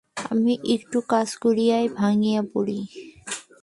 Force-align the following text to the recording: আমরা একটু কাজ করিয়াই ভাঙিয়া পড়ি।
আমরা 0.31 0.53
একটু 0.75 0.97
কাজ 1.13 1.29
করিয়াই 1.43 1.85
ভাঙিয়া 1.99 2.41
পড়ি। 2.53 2.79